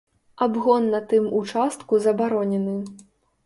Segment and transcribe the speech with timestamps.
[0.45, 2.77] Абгон на тым участку забаронены.